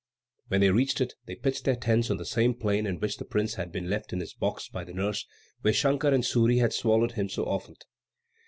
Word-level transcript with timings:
When 0.47 0.61
they 0.61 0.71
reached 0.71 0.99
it 0.99 1.13
they 1.27 1.35
pitched 1.35 1.63
their 1.65 1.75
tents 1.75 2.09
on 2.09 2.17
the 2.17 2.25
same 2.25 2.55
plain 2.55 2.87
in 2.87 2.99
which 2.99 3.17
the 3.17 3.23
prince 3.23 3.53
had 3.53 3.71
been 3.71 3.87
left 3.87 4.11
in 4.11 4.19
his 4.19 4.33
box 4.33 4.67
by 4.67 4.83
the 4.83 4.95
nurse, 4.95 5.27
where 5.61 5.71
Shankar 5.73 6.11
and 6.11 6.23
Suri 6.23 6.57
had 6.59 6.73
swallowed 6.73 7.11
him 7.11 7.29
so 7.29 7.45
often. 7.45 7.75